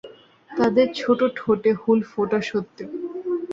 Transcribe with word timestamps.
তাদের 0.51 0.87
ছোট 0.99 1.19
ঠোঁটে 1.37 1.71
হুল 1.81 1.99
ফোটা 2.11 2.39
সত্বেও। 2.49 2.89